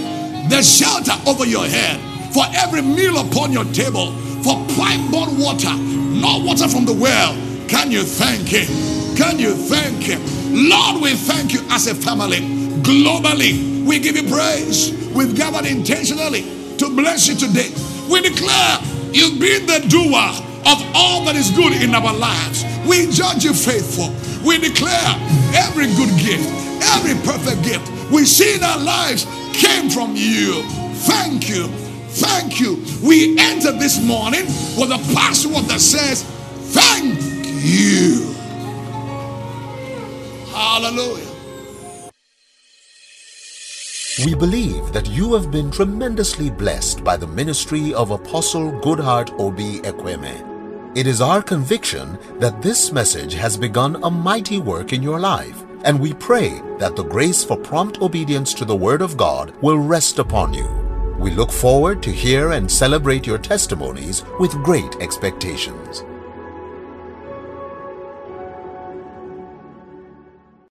The 0.50 0.62
shelter 0.62 1.14
over 1.28 1.46
your 1.46 1.66
head. 1.66 2.00
For 2.34 2.46
every 2.56 2.82
meal 2.82 3.18
upon 3.18 3.52
your 3.52 3.66
table. 3.66 4.14
For 4.44 4.56
pipe 4.76 5.00
borne 5.12 5.40
water. 5.40 5.74
Not 5.74 6.44
water 6.44 6.68
from 6.68 6.86
the 6.86 6.94
well. 6.94 7.34
Can 7.68 7.92
you 7.92 8.04
thank 8.04 8.48
him? 8.48 8.68
Can 9.16 9.40
you 9.40 9.54
thank 9.54 10.04
him? 10.04 10.22
Lord, 10.52 11.02
we 11.02 11.14
thank 11.14 11.54
you 11.54 11.62
as 11.70 11.88
a 11.88 11.96
family. 11.96 12.40
Globally, 12.84 13.86
we 13.86 14.00
give 14.00 14.16
you 14.16 14.30
praise. 14.30 14.92
We've 15.14 15.36
gathered 15.36 15.66
intentionally 15.66 16.44
to 16.78 16.90
bless 16.90 17.28
you 17.28 17.36
today. 17.36 17.72
We 18.10 18.22
declare 18.22 18.80
you've 19.12 19.40
been 19.40 19.66
the 19.66 19.86
doer 19.88 20.30
of 20.66 20.80
all 20.96 21.26
that 21.26 21.36
is 21.36 21.52
good 21.52 21.74
in 21.82 21.96
our 21.96 22.14
lives. 22.14 22.66
We 22.86 23.10
judge 23.12 23.44
you 23.44 23.54
faithful. 23.54 24.14
We 24.46 24.60
declare 24.60 25.16
every 25.56 25.88
good 25.96 26.12
gift, 26.20 26.50
every 26.96 27.16
perfect 27.26 27.64
gift 27.64 27.94
we 28.12 28.26
see 28.26 28.56
in 28.56 28.64
our 28.64 28.80
lives 28.80 29.26
came 29.54 29.90
from 29.90 30.16
you. 30.16 30.62
Thank 31.08 31.50
you. 31.50 31.83
Thank 32.16 32.60
you. 32.60 32.84
We 33.02 33.38
enter 33.40 33.72
this 33.72 34.04
morning 34.06 34.46
with 34.78 34.92
a 34.92 35.02
password 35.16 35.66
that 35.66 35.82
says, 35.82 36.24
Thank 36.74 37.20
you. 37.64 38.34
Hallelujah. 40.52 41.34
We 44.24 44.36
believe 44.36 44.94
that 44.94 45.10
you 45.10 45.34
have 45.34 45.50
been 45.50 45.72
tremendously 45.72 46.52
blessed 46.52 47.04
by 47.04 47.18
the 47.18 47.26
ministry 47.26 47.96
of 47.96 48.12
Apostle 48.12 48.72
Goodheart 48.82 49.38
Obi 49.40 49.80
Ekweme. 49.80 50.52
It 50.96 51.08
is 51.08 51.20
our 51.20 51.42
conviction 51.42 52.20
that 52.38 52.62
this 52.62 52.92
message 52.92 53.34
has 53.34 53.58
begun 53.58 54.04
a 54.04 54.12
mighty 54.12 54.60
work 54.60 54.94
in 54.94 55.02
your 55.02 55.20
life, 55.20 55.64
and 55.84 56.00
we 56.00 56.14
pray 56.14 56.62
that 56.78 56.96
the 56.96 57.04
grace 57.04 57.44
for 57.44 57.58
prompt 57.58 58.02
obedience 58.02 58.54
to 58.54 58.66
the 58.66 58.76
Word 58.76 59.02
of 59.02 59.18
God 59.18 59.52
will 59.64 59.80
rest 59.80 60.20
upon 60.20 60.54
you. 60.54 60.83
We 61.24 61.32
look 61.32 61.54
forward 61.54 62.04
to 62.04 62.12
hear 62.12 62.52
and 62.52 62.70
celebrate 62.70 63.26
your 63.26 63.38
testimonies 63.38 64.26
with 64.42 64.52
great 64.62 64.98
expectations. 65.00 66.04